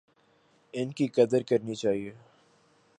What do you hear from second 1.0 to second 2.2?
قدر کرنی چاہیے۔